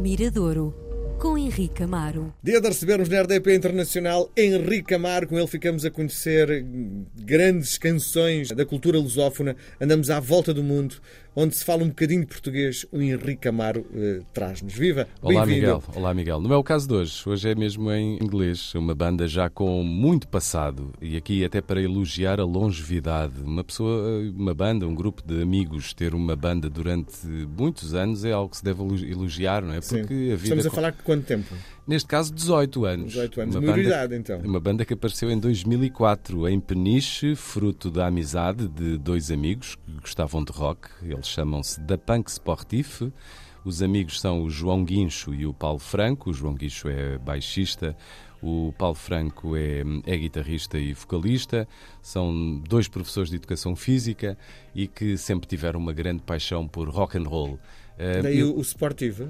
Miradouro, 0.00 0.74
com 1.20 1.36
Henrique 1.36 1.82
Amaro. 1.82 2.32
Dia 2.42 2.62
de 2.62 2.68
recebermos 2.68 3.06
na 3.10 3.20
RDP 3.20 3.54
Internacional 3.54 4.30
Henrique 4.34 4.94
Amaro. 4.94 5.28
Com 5.28 5.38
ele 5.38 5.46
ficamos 5.46 5.84
a 5.84 5.90
conhecer 5.90 6.64
grandes 7.14 7.76
canções 7.76 8.48
da 8.48 8.64
cultura 8.64 8.98
lusófona. 8.98 9.54
Andamos 9.78 10.08
à 10.08 10.18
volta 10.18 10.54
do 10.54 10.62
mundo, 10.62 10.96
onde 11.36 11.54
se 11.54 11.62
fala 11.62 11.84
um 11.84 11.88
bocadinho 11.88 12.22
de 12.22 12.26
português. 12.26 12.86
O 12.90 13.02
Henrique 13.02 13.46
Amaro 13.46 13.84
eh, 13.94 14.20
traz-nos. 14.32 14.72
Viva! 14.72 15.06
Olá. 15.20 15.44
Miguel. 15.44 15.82
Olá, 15.94 16.14
Miguel. 16.14 16.40
Não 16.40 16.54
é 16.54 16.56
o 16.56 16.64
caso 16.64 16.88
de 16.88 16.94
hoje. 16.94 17.22
Hoje 17.26 17.50
é 17.50 17.54
mesmo 17.54 17.92
em 17.92 18.14
inglês. 18.14 18.74
Uma 18.74 18.94
banda 18.94 19.28
já 19.28 19.50
com 19.50 19.82
muito 19.82 20.26
passado. 20.26 20.94
E 21.02 21.18
aqui 21.18 21.44
até 21.44 21.60
para 21.60 21.82
elogiar 21.82 22.40
a 22.40 22.44
longevidade. 22.44 23.42
Uma 23.42 23.62
pessoa, 23.62 24.20
uma 24.34 24.54
banda, 24.54 24.86
um 24.86 24.94
grupo 24.94 25.22
de 25.22 25.42
amigos, 25.42 25.92
ter 25.92 26.14
uma 26.14 26.34
banda 26.34 26.70
durante 26.70 27.26
muitos 27.26 27.94
anos 27.94 28.24
é 28.24 28.32
algo 28.32 28.48
que 28.48 28.56
se 28.56 28.64
deve 28.64 28.82
elogiar, 29.10 29.62
não 29.62 29.74
é? 29.74 29.82
Sim. 29.82 29.98
Porque 29.98 30.14
a 30.14 30.36
vida... 30.36 30.42
Estamos 30.44 30.66
a 30.66 30.70
falar 30.70 30.92
de 30.92 31.09
quanto 31.10 31.24
tempo? 31.26 31.54
Neste 31.86 32.06
caso, 32.08 32.32
18 32.32 32.84
anos. 32.84 33.12
18 33.12 33.40
anos. 33.40 33.54
Uma 33.56 33.62
Maioridade, 33.66 34.02
banda, 34.02 34.16
então. 34.16 34.38
Uma 34.40 34.60
banda 34.60 34.84
que 34.84 34.94
apareceu 34.94 35.30
em 35.30 35.38
2004 35.38 36.48
em 36.48 36.60
Peniche, 36.60 37.34
fruto 37.34 37.90
da 37.90 38.06
amizade 38.06 38.68
de 38.68 38.96
dois 38.98 39.30
amigos 39.30 39.74
que 39.74 39.92
gostavam 40.00 40.44
de 40.44 40.52
rock. 40.52 40.88
Eles 41.02 41.26
chamam-se 41.26 41.80
Da 41.80 41.98
Punk 41.98 42.28
Sportif. 42.30 43.02
Os 43.64 43.82
amigos 43.82 44.20
são 44.20 44.42
o 44.42 44.48
João 44.48 44.84
Guincho 44.84 45.34
e 45.34 45.44
o 45.46 45.52
Paulo 45.52 45.78
Franco. 45.78 46.30
O 46.30 46.32
João 46.32 46.54
Guincho 46.54 46.88
é 46.88 47.18
baixista, 47.18 47.94
o 48.42 48.72
Paulo 48.78 48.94
Franco 48.94 49.54
é, 49.56 49.82
é 50.06 50.16
guitarrista 50.16 50.78
e 50.78 50.94
vocalista. 50.94 51.68
São 52.00 52.58
dois 52.66 52.88
professores 52.88 53.28
de 53.30 53.36
educação 53.36 53.76
física 53.76 54.38
e 54.74 54.86
que 54.86 55.16
sempre 55.18 55.46
tiveram 55.48 55.78
uma 55.80 55.92
grande 55.92 56.22
paixão 56.22 56.66
por 56.66 56.88
rock 56.88 57.18
and 57.18 57.24
roll. 57.28 57.58
Eh, 57.98 58.22
Daí 58.22 58.38
eu- 58.38 58.52
o, 58.54 58.58
o 58.58 58.62
Sportivo. 58.62 59.28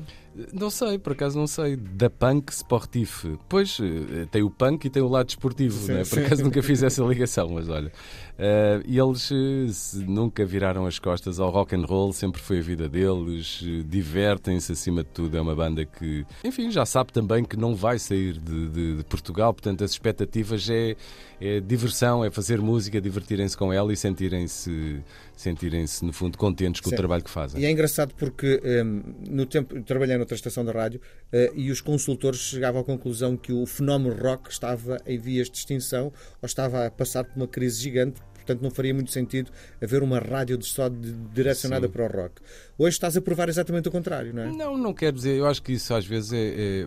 Não 0.52 0.70
sei, 0.70 0.98
por 0.98 1.12
acaso 1.12 1.38
não 1.38 1.46
sei. 1.46 1.76
Da 1.76 2.08
Punk 2.10 2.50
Sportif. 2.52 3.24
Pois, 3.48 3.78
eh, 3.80 4.26
tem 4.30 4.42
o 4.42 4.50
punk 4.50 4.84
e 4.86 4.90
tem 4.90 5.02
o 5.02 5.08
lado 5.08 5.26
desportivo, 5.26 5.76
Sim, 5.78 5.92
não 5.92 6.00
é? 6.00 6.04
Por 6.04 6.18
acaso 6.20 6.42
nunca 6.44 6.62
fiz 6.62 6.82
essa 6.82 7.02
ligação, 7.02 7.48
mas 7.50 7.68
olha. 7.68 7.92
Eh, 8.38 8.82
e 8.86 8.98
eles 8.98 9.30
eh, 9.32 9.98
nunca 10.06 10.44
viraram 10.46 10.86
as 10.86 10.98
costas 10.98 11.38
ao 11.38 11.50
rock 11.50 11.74
and 11.76 11.84
roll, 11.84 12.12
sempre 12.12 12.40
foi 12.40 12.58
a 12.58 12.62
vida 12.62 12.88
deles, 12.88 13.62
divertem-se 13.86 14.72
acima 14.72 15.02
de 15.02 15.10
tudo. 15.10 15.36
É 15.36 15.40
uma 15.40 15.54
banda 15.54 15.84
que, 15.84 16.24
enfim, 16.44 16.70
já 16.70 16.86
sabe 16.86 17.12
também 17.12 17.44
que 17.44 17.56
não 17.56 17.74
vai 17.74 17.98
sair 17.98 18.38
de, 18.38 18.68
de- 18.68 18.96
de 18.98 19.04
Portugal, 19.04 19.52
portanto 19.52 19.84
as 19.84 19.90
expectativas 19.90 20.68
é, 20.70 20.96
é 21.40 21.60
diversão, 21.60 22.24
é 22.24 22.30
fazer 22.30 22.60
música, 22.60 23.00
divertirem-se 23.00 23.56
com 23.56 23.72
ela 23.72 23.92
e 23.92 23.96
sentirem-se, 23.96 25.02
sentirem-se 25.36 26.04
no 26.04 26.12
fundo, 26.12 26.36
contentes 26.38 26.80
com 26.80 26.88
Sim. 26.90 26.94
o 26.94 26.98
trabalho 26.98 27.22
que 27.22 27.30
fazem. 27.30 27.60
E 27.60 27.64
é 27.66 27.70
engraçado 27.70 28.14
porque 28.16 28.60
hum, 28.84 29.02
no 29.28 29.46
tempo 29.46 29.80
trabalhei 29.82 30.16
noutra 30.30 30.34
estação 30.36 30.64
da 30.64 30.72
rádio 30.72 31.00
eh, 31.32 31.52
e 31.54 31.70
os 31.70 31.80
consultores 31.80 32.40
chegavam 32.40 32.80
à 32.80 32.84
conclusão 32.84 33.36
que 33.36 33.52
o 33.52 33.66
fenómeno 33.66 34.14
rock 34.14 34.50
estava 34.50 34.98
em 35.06 35.18
vias 35.18 35.50
de 35.50 35.58
extinção 35.58 36.12
ou 36.40 36.46
estava 36.46 36.86
a 36.86 36.90
passar 36.90 37.24
por 37.24 37.36
uma 37.36 37.48
crise 37.48 37.82
gigante. 37.82 38.20
Portanto, 38.50 38.62
não 38.62 38.70
faria 38.70 38.92
muito 38.92 39.10
sentido 39.12 39.50
haver 39.80 40.02
uma 40.02 40.18
rádio 40.18 40.58
de 40.58 40.66
só 40.66 40.88
direcionada 41.32 41.86
Sim. 41.86 41.92
para 41.92 42.04
o 42.04 42.08
rock. 42.08 42.34
Hoje 42.76 42.94
estás 42.94 43.16
a 43.16 43.20
provar 43.20 43.48
exatamente 43.48 43.88
o 43.88 43.92
contrário, 43.92 44.32
não 44.34 44.42
é? 44.42 44.46
Não, 44.50 44.76
não 44.76 44.92
quero 44.92 45.14
dizer. 45.16 45.36
Eu 45.36 45.46
acho 45.46 45.62
que 45.62 45.72
isso 45.72 45.94
às 45.94 46.04
vezes 46.04 46.32
é. 46.32 46.38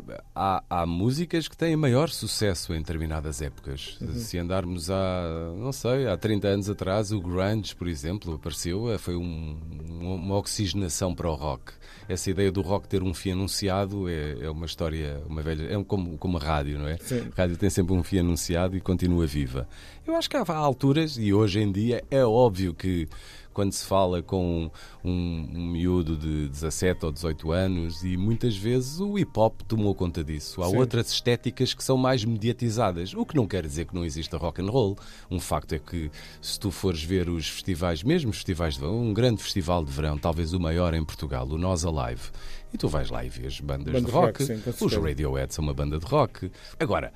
é- 0.10 0.22
há, 0.36 0.64
há 0.70 0.86
músicas 0.86 1.48
que 1.48 1.56
têm 1.56 1.76
maior 1.76 2.10
sucesso 2.10 2.74
em 2.74 2.80
determinadas 2.80 3.42
épocas. 3.42 3.98
Se 4.16 4.38
andarmos 4.38 4.90
há, 4.90 5.54
não 5.58 5.72
sei, 5.72 6.08
há 6.08 6.18
30 6.18 6.48
anos 6.48 6.70
atrás, 6.70 7.12
o 7.12 7.22
Grunge, 7.22 7.76
por 7.76 7.88
exemplo, 7.88 8.34
apareceu, 8.34 8.92
eh, 8.92 8.98
foi 8.98 9.16
um- 9.16 9.58
um- 10.02 10.16
uma 10.16 10.36
oxigenação 10.38 11.14
para 11.16 11.30
o 11.30 11.36
rock. 11.36 11.72
Essa 12.10 12.30
ideia 12.32 12.52
do 12.52 12.62
rock 12.62 12.88
ter 12.88 13.02
um 13.02 13.14
fim 13.14 13.32
anunciado 13.32 14.10
é, 14.10 14.38
é 14.42 14.50
uma 14.50 14.66
história, 14.66 15.22
uma 15.28 15.42
velha. 15.42 15.64
É 15.80 15.84
como, 15.86 16.18
como 16.18 16.38
a 16.38 16.42
rádio, 16.42 16.78
não 16.80 16.88
é? 16.88 16.98
Sim. 16.98 17.30
A 17.38 17.42
rádio 17.42 17.56
tem 17.56 17.70
sempre 17.70 17.94
um 17.94 18.04
fim 18.04 18.18
anunciado 18.20 18.76
e 18.76 18.82
continua 18.82 19.26
viva. 19.26 19.68
Eu 20.06 20.16
acho 20.16 20.30
que 20.30 20.36
há 20.36 20.44
alturas, 20.54 21.18
e 21.18 21.32
hoje 21.34 21.53
em 21.62 21.72
dia 21.72 22.04
é 22.10 22.26
óbvio 22.26 22.74
que 22.74 23.08
quando 23.54 23.72
se 23.72 23.86
fala 23.86 24.22
com 24.22 24.70
um, 25.04 25.50
um 25.54 25.72
miúdo 25.72 26.18
de 26.18 26.50
17 26.50 27.06
ou 27.06 27.12
18 27.12 27.52
anos, 27.52 28.04
e 28.04 28.18
muitas 28.18 28.58
vezes 28.58 29.00
o 29.00 29.18
hip 29.18 29.32
hop 29.40 29.62
tomou 29.68 29.94
conta 29.94 30.24
disso. 30.24 30.62
Há 30.62 30.70
Sim. 30.70 30.78
outras 30.78 31.12
estéticas 31.12 31.74
que 31.74 31.84
são 31.84 31.96
mais 31.96 32.26
mediatizadas, 32.26 33.14
o 33.14 33.26
que 33.26 33.36
não 33.36 33.48
quer 33.48 33.66
dizer 33.66 33.86
que 33.86 33.96
não 33.96 34.04
exista 34.04 34.38
rock 34.38 34.62
and 34.62 34.70
roll. 34.70 34.98
Um 35.30 35.40
facto 35.40 35.74
é 35.74 35.80
que 35.80 36.12
se 36.42 36.60
tu 36.60 36.72
fores 36.72 37.04
ver 37.04 37.30
os 37.30 37.48
festivais, 37.48 38.04
mesmo 38.04 38.34
festivais 38.34 38.74
de 38.74 38.82
verão, 38.82 39.00
um 39.00 39.14
grande 39.14 39.42
festival 39.42 39.86
de 39.86 39.92
verão, 39.92 40.18
talvez 40.18 40.54
o 40.54 40.60
maior 40.60 40.94
em 40.94 41.06
Portugal, 41.06 41.48
o 41.48 41.58
Nós 41.58 41.86
Alive, 41.86 42.32
e 42.74 42.78
tu 42.78 42.88
vais 42.88 43.10
lá 43.10 43.24
e 43.24 43.30
vês 43.30 43.60
bandas 43.60 43.94
Banda 43.94 44.08
de 44.08 44.12
rock, 44.12 44.44
rock, 44.44 44.74
sim, 44.74 44.86
os. 44.86 44.94
Radiohead 44.94 45.54
são 45.54 45.64
uma 45.64 45.74
banda 45.74 46.00
de 46.00 46.06
rock. 46.06 46.52
Agora, 46.80 47.14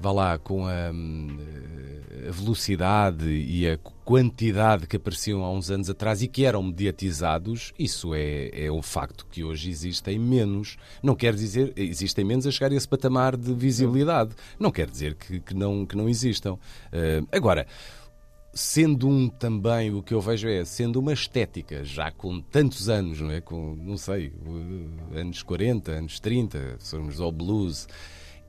vá 0.00 0.12
lá 0.12 0.38
com 0.38 0.66
a, 0.66 0.90
hum, 0.90 1.36
a 2.28 2.30
velocidade 2.30 3.26
e 3.28 3.68
a 3.68 3.78
quantidade 4.04 4.86
que 4.86 4.96
apareciam 4.96 5.44
há 5.44 5.50
uns 5.50 5.70
anos 5.70 5.90
atrás 5.90 6.22
e 6.22 6.28
que 6.28 6.44
eram 6.44 6.62
mediatizados, 6.62 7.72
isso 7.78 8.14
é, 8.14 8.66
é 8.66 8.70
um 8.70 8.82
facto 8.82 9.26
que 9.30 9.44
hoje 9.44 9.70
existem 9.70 10.18
menos. 10.18 10.76
Não 11.02 11.14
quer 11.14 11.34
dizer, 11.34 11.72
existem 11.76 12.24
menos 12.24 12.46
a 12.46 12.50
chegar 12.50 12.72
a 12.72 12.74
esse 12.74 12.88
patamar 12.88 13.36
de 13.36 13.52
visibilidade. 13.54 14.34
Não 14.58 14.70
quer 14.70 14.88
dizer 14.88 15.14
que, 15.14 15.40
que 15.40 15.54
não, 15.54 15.84
que 15.84 15.96
não 15.96 16.08
existam. 16.08 16.58
Eh, 16.92 17.22
agora, 17.32 17.66
sendo 18.56 19.06
um 19.06 19.28
também, 19.28 19.92
o 19.92 20.02
que 20.02 20.14
eu 20.14 20.20
vejo 20.20 20.48
é, 20.48 20.64
sendo 20.64 20.98
uma 20.98 21.12
estética, 21.12 21.84
já 21.84 22.10
com 22.10 22.40
tantos 22.40 22.88
anos, 22.88 23.20
não 23.20 23.30
é? 23.30 23.40
Com, 23.40 23.76
não 23.76 23.98
sei, 23.98 24.28
uh, 24.28 25.18
anos 25.18 25.42
40, 25.42 25.92
anos 25.92 26.18
30, 26.18 26.76
se 26.78 26.90
formos 26.92 27.20
ao 27.20 27.30
blues, 27.30 27.86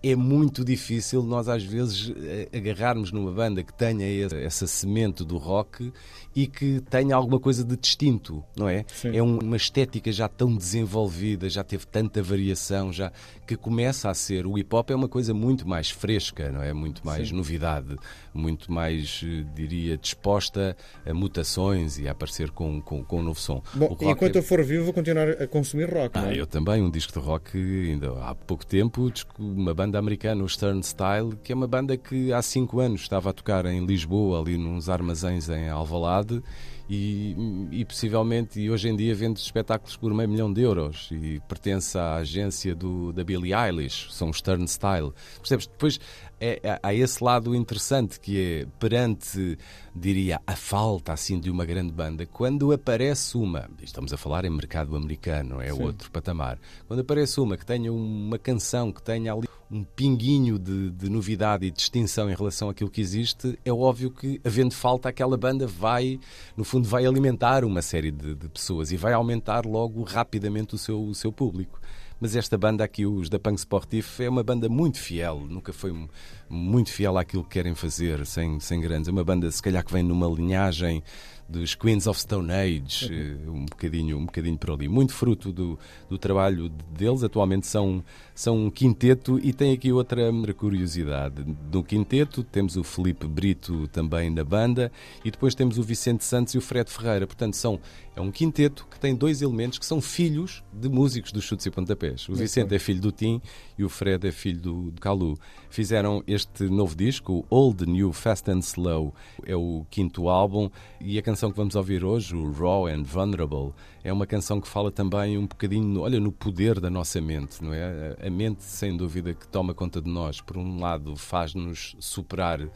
é 0.04 0.16
muito 0.16 0.64
difícil 0.64 1.24
nós 1.24 1.48
às 1.50 1.64
vezes 1.64 2.14
eh, 2.16 2.48
agarrarmos 2.56 3.12
numa 3.12 3.32
banda 3.32 3.64
que 3.64 3.74
tenha 3.74 4.06
essa 4.44 4.68
semente 4.68 5.24
do 5.26 5.38
rock 5.38 5.92
e 6.36 6.46
que 6.46 6.82
tenha 6.90 7.16
alguma 7.16 7.40
coisa 7.40 7.64
de 7.64 7.76
distinto, 7.76 8.44
não 8.56 8.70
é? 8.70 8.86
Sim. 8.94 9.16
É 9.18 9.24
um- 9.24 9.40
uma 9.40 9.58
estética 9.58 10.12
já 10.12 10.28
tão 10.28 10.56
desenvolvida, 10.56 11.50
já 11.50 11.64
teve 11.64 11.86
tanta 11.88 12.22
variação, 12.22 12.94
já 12.94 13.12
que 13.48 13.56
começa 13.58 14.10
a 14.10 14.14
ser 14.14 14.46
o 14.46 14.58
hip 14.58 14.74
hop 14.76 14.92
é 14.92 14.96
uma 14.96 15.08
coisa 15.08 15.34
muito 15.34 15.68
mais 15.68 15.90
fresca, 15.90 16.52
não 16.52 16.62
é? 16.62 16.72
Muito 16.74 17.04
mais 17.06 17.30
Sim. 17.30 17.36
novidade, 17.36 17.96
muito 18.38 18.72
mais, 18.72 19.22
eh, 19.24 19.44
diria, 19.54 19.98
disposta 19.98 20.76
a 21.06 21.14
mutações 21.14 21.98
e 21.98 22.08
a 22.08 22.12
aparecer 22.12 22.52
com, 22.52 22.82
com, 22.82 23.04
com 23.04 23.20
um 23.20 23.24
novo 23.24 23.40
som. 23.40 23.62
Bom, 23.74 23.88
rock 23.88 24.06
enquanto 24.06 24.36
é- 24.36 24.40
eu 24.40 24.44
for 24.44 24.64
vivo, 24.64 24.86
vou 24.86 24.94
continuar 24.94 25.30
a 25.30 25.48
consumir 25.48 25.92
rock, 25.92 26.18
ah, 26.18 26.32
é? 26.34 26.40
eu 26.40 26.48
também, 26.48 26.82
um 26.82 26.90
disco 26.90 27.12
de 27.14 27.20
rock, 27.20 27.58
ainda 27.58 28.12
há 28.22 28.36
pouco 28.36 28.66
tempo, 28.66 29.12
uma 29.38 29.74
banda 29.74 29.98
americana, 30.00 30.44
o 30.44 30.50
Stern 30.50 30.82
Style, 30.84 31.36
que 31.44 31.52
é 31.52 31.56
uma 31.56 31.68
banda 31.68 31.98
que 31.98 32.32
há 32.32 32.42
cinco 32.42 32.80
anos 32.80 33.02
estava 33.02 33.30
a 33.30 33.34
tocar 33.34 33.66
em 33.66 33.86
Lisboa, 33.86 34.40
ali 34.40 34.58
nos 34.58 34.90
armazéns 34.90 35.50
em 35.50 35.70
Alvalade, 35.70 36.42
e, 36.90 37.36
e 37.72 37.86
possivelmente, 37.86 38.60
e 38.60 38.70
hoje 38.70 38.90
em 38.90 38.96
dia 38.96 39.14
vende 39.14 39.40
espetáculos 39.40 39.98
por 39.98 40.14
meio 40.14 40.30
milhão 40.30 40.52
de 40.52 40.62
euros, 40.62 41.10
e 41.12 41.42
pertence 41.48 41.98
à 41.98 42.16
agência 42.16 42.74
do, 42.74 43.12
da 43.12 43.24
Billie 43.24 43.54
Eilish, 43.54 44.08
são 44.12 44.32
Stern 44.32 44.68
Style. 44.68 45.12
Percebes? 45.40 45.68
Depois 45.68 46.00
é, 46.40 46.60
é- 46.64 46.80
há 46.82 46.94
esse 46.94 47.24
lado 47.24 47.54
interessante 47.56 48.20
que 48.20 48.40
é 48.40 48.68
perante, 48.80 49.58
diria, 49.96 50.40
a 50.46 50.56
falta 50.56 51.12
assim 51.12 51.40
de 51.40 51.50
uma 51.50 51.66
grande 51.66 51.92
banda, 51.92 52.26
quando 52.26 52.72
aparece 52.72 53.38
uma, 53.38 53.70
estamos 53.82 54.14
a 54.14 54.18
falar 54.18 54.46
em 54.46 54.50
mercado 54.50 54.96
americano, 54.96 55.62
é 55.62 55.74
Sim. 55.74 55.84
outro 55.84 56.10
patamar, 56.12 56.58
quando 56.88 57.02
aparece 57.02 57.40
uma 57.40 57.58
que 57.58 57.66
tenha 57.66 57.92
uma 57.92 58.38
canção, 58.38 58.92
que 58.92 59.02
tenha 59.02 59.34
ali 59.34 59.48
um 59.70 59.84
pinguinho 59.84 60.58
de, 60.58 60.90
de 60.92 61.10
novidade 61.10 61.66
e 61.66 61.72
distinção 61.72 62.30
em 62.30 62.36
relação 62.36 62.70
àquilo 62.70 62.90
que 62.90 63.02
existe, 63.02 63.60
é 63.66 63.72
óbvio 63.72 64.10
que, 64.12 64.40
havendo 64.46 64.74
falta, 64.74 65.10
aquela 65.10 65.38
banda 65.38 65.68
vai, 65.68 66.20
no 66.56 66.64
fundo, 66.64 66.88
vai 66.88 67.06
alimentar 67.06 67.66
uma 67.66 67.82
série 67.82 68.12
de, 68.12 68.34
de 68.34 68.50
pessoas 68.50 68.92
e 68.92 68.98
vai 68.98 69.14
aumentar 69.14 69.66
logo 69.66 70.04
rapidamente 70.04 70.76
o 70.76 70.78
seu, 70.78 71.04
o 71.04 71.14
seu 71.14 71.32
público. 71.32 71.80
Mas 72.20 72.36
esta 72.36 72.58
banda 72.58 72.84
aqui, 72.84 73.06
os 73.06 73.30
da 73.30 73.38
Punk 73.38 73.60
Sportif, 73.60 74.20
é 74.22 74.30
uma 74.30 74.44
banda 74.44 74.68
muito 74.68 74.98
fiel, 75.00 75.40
nunca 75.48 75.72
foi 75.72 75.92
mu- 75.92 76.10
muito 76.50 76.90
fiel 76.92 77.18
àquilo 77.18 77.44
que 77.44 77.52
querem 77.52 77.76
fazer, 77.76 78.26
sem, 78.26 78.60
sem 78.60 78.82
grandes. 78.82 79.08
É 79.08 79.12
uma 79.12 79.24
banda, 79.24 79.50
se 79.52 79.62
calhar, 79.62 79.84
que 79.86 79.94
vem 79.94 80.02
numa 80.02 80.28
linhagem 80.28 81.04
dos 81.50 81.76
Queens 81.76 82.08
of 82.08 82.20
Stone 82.20 82.52
Age, 82.52 83.14
eh, 83.14 83.50
um 83.50 83.66
bocadinho, 83.66 84.18
um 84.18 84.26
bocadinho 84.26 84.58
por 84.58 84.72
ali. 84.72 84.88
Muito 84.90 85.14
fruto 85.14 85.52
do, 85.54 85.80
do 86.10 86.18
trabalho 86.18 86.68
deles. 86.70 87.24
Atualmente 87.24 87.68
são, 87.68 88.04
são 88.36 88.66
um 88.66 88.70
quinteto 88.70 89.40
e 89.42 89.54
tem 89.54 89.72
aqui 89.72 89.94
outra 89.94 90.30
curiosidade. 90.58 91.46
No 91.72 91.84
quinteto 91.84 92.44
temos 92.44 92.76
o 92.76 92.84
Felipe 92.84 93.26
Brito 93.28 93.88
também 93.90 94.30
na 94.30 94.44
banda 94.44 94.92
e 95.24 95.32
depois 95.32 95.56
temos 95.56 95.78
o 95.78 95.84
Vicente 95.84 96.26
Santos 96.26 96.54
e 96.54 96.58
o 96.58 96.62
Fred 96.62 96.92
Ferreira. 96.92 97.26
Portanto, 97.26 97.56
são, 97.56 97.80
é 98.16 98.20
um 98.20 98.32
quinteto 98.32 98.86
que 98.92 99.00
tem 99.00 99.16
dois 99.16 99.42
elementos 99.42 99.80
que 99.80 99.86
são 99.86 100.02
filhos 100.02 100.64
de 100.74 100.90
músicos 100.90 101.32
dos 101.32 101.46
chutes 101.46 101.66
e 101.66 101.72
pontapés. 101.72 102.07
O 102.30 102.36
Vicente 102.36 102.76
é 102.76 102.80
filho 102.80 103.02
do 103.02 103.12
Tim 103.12 103.42
e 103.78 103.84
o 103.84 103.90
Fred 103.90 104.28
é 104.28 104.32
filho 104.32 104.60
do, 104.60 104.92
do 104.92 105.02
Calu. 105.02 105.38
Fizeram 105.70 106.24
este 106.28 106.66
novo 106.66 106.96
disco, 106.96 107.46
Old 107.50 107.86
New 107.86 108.14
Fast 108.14 108.50
and 108.52 108.60
Slow, 108.60 109.14
é 109.46 109.56
o 109.56 109.86
quinto 109.90 110.30
álbum 110.30 110.70
e 111.00 111.18
a 111.18 111.22
canção 111.22 111.38
canção 111.38 111.52
que 111.52 111.58
vamos 111.58 111.76
ouvir 111.76 112.04
hoje, 112.04 112.36
o 112.36 112.52
Raw 112.52 112.88
and 112.88 113.04
Vulnerable, 113.04 113.74
é 114.04 114.12
uma 114.12 114.26
canção 114.26 114.60
que 114.60 114.68
fala 114.68 114.92
também 114.92 115.38
um 115.38 115.46
bocadinho, 115.46 116.02
olha, 116.02 116.20
no 116.20 116.32
poder 116.32 116.80
da 116.80 116.90
nossa 116.90 117.22
mente, 117.22 117.64
não 117.64 117.74
é? 117.74 118.16
A 118.26 118.30
mente, 118.30 118.64
sem 118.64 118.96
dúvida, 118.98 119.34
que 119.34 119.48
toma 119.48 119.74
conta 119.74 120.02
de 120.02 120.10
nós. 120.10 120.42
Por 120.42 120.58
um 120.58 120.80
lado, 120.80 121.16
faz-nos 121.16 121.96
superar 122.00 122.68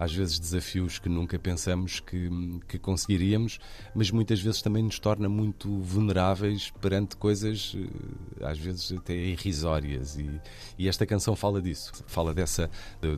às 0.00 0.14
vezes 0.14 0.38
desafios 0.38 0.98
que 0.98 1.10
nunca 1.10 1.38
pensamos 1.38 2.00
que, 2.00 2.30
que 2.66 2.78
conseguiríamos, 2.78 3.60
mas 3.94 4.10
muitas 4.10 4.40
vezes 4.40 4.62
também 4.62 4.82
nos 4.82 4.98
torna 4.98 5.28
muito 5.28 5.68
vulneráveis 5.80 6.72
perante 6.80 7.18
coisas, 7.18 7.76
eh, 7.76 8.46
às 8.46 8.58
vezes 8.58 8.90
até 8.92 9.14
irrisórias. 9.14 10.16
E, 10.16 10.40
e 10.78 10.88
esta 10.88 11.04
canção 11.04 11.36
fala 11.36 11.60
disso, 11.60 11.92
fala 12.06 12.32
dessa 12.32 12.70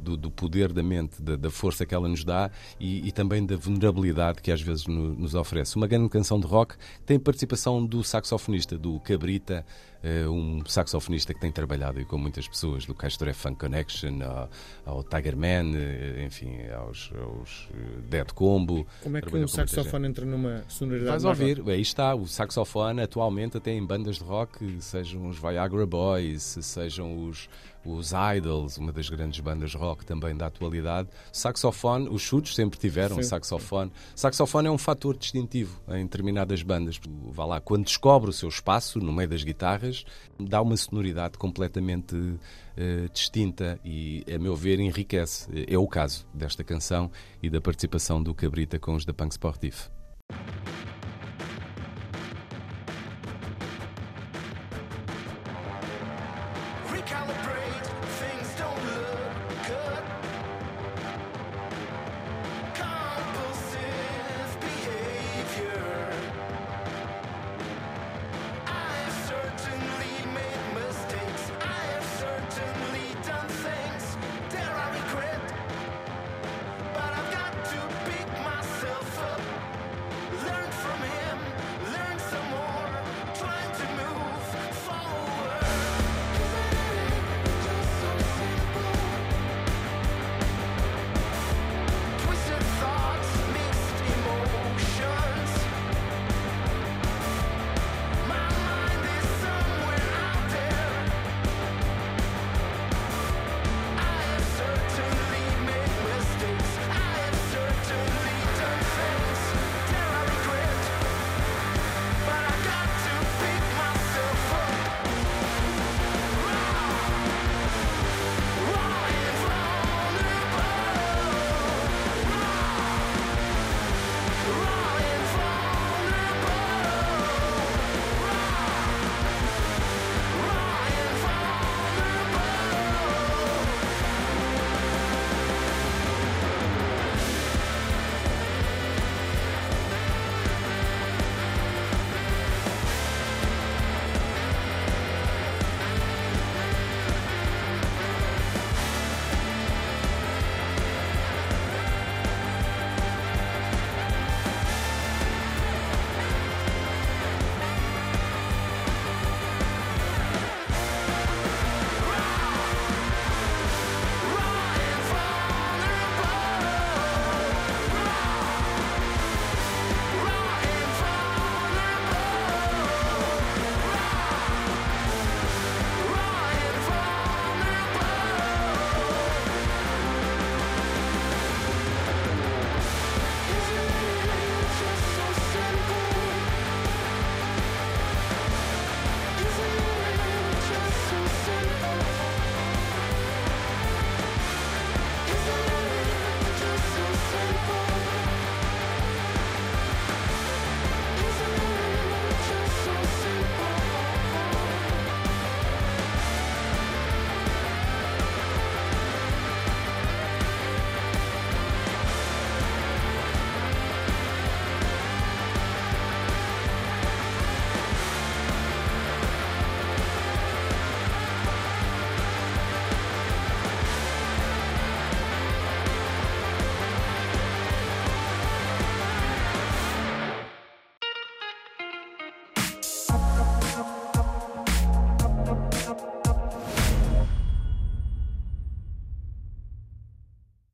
do, 0.02 0.16
do 0.16 0.28
poder 0.28 0.72
da 0.72 0.82
mente, 0.82 1.22
da, 1.22 1.36
da, 1.36 1.50
força 1.50 1.86
que 1.86 1.94
ela 1.94 2.08
nos 2.08 2.24
dá 2.24 2.50
e, 2.80 3.06
e 3.06 3.12
também 3.12 3.46
da 3.46 3.54
vulnerabilidade 3.54 4.42
que 4.42 4.50
às 4.50 4.60
vezes 4.60 4.88
no, 4.88 5.14
nos 5.14 5.36
oferece. 5.36 5.76
Uma 5.76 5.86
grande 5.86 6.08
canção 6.08 6.40
de 6.40 6.48
rock 6.48 6.74
tem 7.06 7.16
participação 7.16 7.86
do 7.86 8.02
saxofonista, 8.02 8.76
do 8.76 8.98
Cabrita. 8.98 9.64
Eh, 10.02 10.26
um 10.26 10.64
saxofonista 10.66 11.32
que 11.32 11.40
tem 11.40 11.52
trabalhado 11.52 12.04
com 12.06 12.18
muitas 12.18 12.48
pessoas, 12.48 12.84
do 12.84 12.94
Castor 12.94 13.32
Funk 13.32 13.56
Connection, 13.56 14.18
ao, 14.22 14.96
ao 14.96 15.02
Tiger 15.04 15.36
Man, 15.36 15.76
eh, 15.76 16.24
enfim, 16.26 16.66
aos, 16.76 17.12
aos 17.16 17.68
eh, 17.72 18.00
Dead 18.08 18.32
Combo. 18.32 18.84
Como 19.02 19.16
é 19.16 19.20
que 19.20 19.36
um 19.36 19.46
saxofone 19.46 20.08
entra 20.08 20.26
numa 20.26 20.64
sonoridade? 20.68 21.10
Vais 21.10 21.24
ouvir, 21.24 21.58
rock? 21.58 21.70
aí 21.70 21.80
está, 21.80 22.14
o 22.14 22.26
saxofone 22.26 23.02
atualmente 23.02 23.56
até 23.56 23.72
em 23.72 23.84
bandas 23.84 24.16
de 24.16 24.24
rock, 24.24 24.80
sejam 24.80 25.28
os 25.28 25.38
Viagra 25.38 25.86
Boys, 25.86 26.58
sejam 26.60 27.28
os 27.28 27.48
os 27.84 28.12
Idols, 28.12 28.78
uma 28.78 28.92
das 28.92 29.08
grandes 29.08 29.40
bandas 29.40 29.74
rock 29.74 30.04
também 30.04 30.36
da 30.36 30.46
atualidade. 30.46 31.08
Saxofone, 31.32 32.08
os 32.08 32.22
chutes 32.22 32.54
sempre 32.54 32.78
tiveram 32.78 33.16
Sim. 33.16 33.22
saxofone. 33.24 33.90
Saxofone 34.14 34.68
é 34.68 34.70
um 34.70 34.78
fator 34.78 35.16
distintivo 35.16 35.80
em 35.88 36.04
determinadas 36.04 36.62
bandas. 36.62 37.00
Vá 37.26 37.44
lá, 37.44 37.60
quando 37.60 37.84
descobre 37.84 38.30
o 38.30 38.32
seu 38.32 38.48
espaço 38.48 39.00
no 39.00 39.12
meio 39.12 39.28
das 39.28 39.42
guitarras, 39.42 39.91
dá 40.38 40.60
uma 40.60 40.76
sonoridade 40.76 41.38
completamente 41.38 42.14
uh, 42.14 43.08
distinta 43.12 43.78
e, 43.84 44.24
a 44.32 44.38
meu 44.38 44.56
ver, 44.56 44.80
enriquece. 44.80 45.48
É 45.68 45.78
o 45.78 45.86
caso 45.86 46.26
desta 46.34 46.64
canção 46.64 47.10
e 47.42 47.48
da 47.48 47.60
participação 47.60 48.22
do 48.22 48.34
Cabrita 48.34 48.78
com 48.78 48.94
os 48.94 49.04
da 49.04 49.12
Punk 49.12 49.32
Sportif. 49.32 49.88